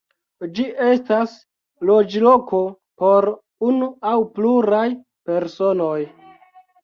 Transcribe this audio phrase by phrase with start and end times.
[0.59, 1.33] Ĝi estas
[1.89, 2.61] loĝloko
[3.03, 3.27] por
[3.69, 4.87] unu aŭ pluraj
[5.31, 6.01] personoj.